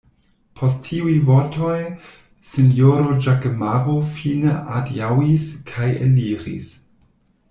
[0.59, 1.73] Post tiuj vortoj
[2.51, 6.71] sinjoro Ĵakemaro fine adiaŭis kaj eliris.